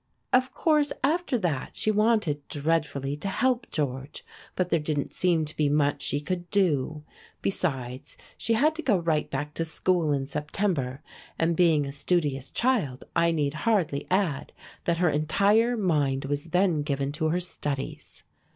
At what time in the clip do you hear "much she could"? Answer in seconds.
5.69-6.49